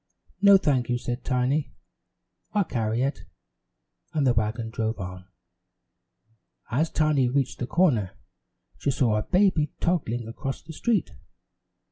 [0.41, 1.73] "No, thank you," said Tiny,
[2.53, 3.19] "I'll carry it,"
[4.13, 5.25] and the wagon drove on.
[6.71, 8.17] As Tiny reached the corner,
[8.79, 11.11] she saw a baby toddling across the street.